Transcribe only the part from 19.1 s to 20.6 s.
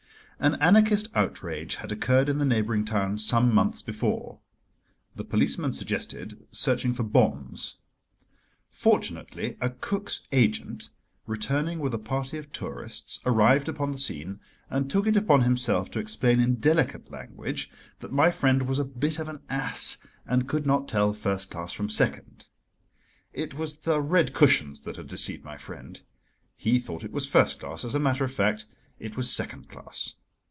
of an ass and